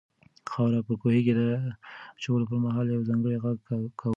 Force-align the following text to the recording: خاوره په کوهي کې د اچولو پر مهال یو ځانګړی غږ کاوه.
خاوره 0.51 0.79
په 0.87 0.93
کوهي 1.01 1.21
کې 1.25 1.33
د 1.39 1.41
اچولو 2.17 2.43
پر 2.49 2.57
مهال 2.65 2.87
یو 2.89 3.07
ځانګړی 3.09 3.37
غږ 3.43 3.57
کاوه. 3.67 3.87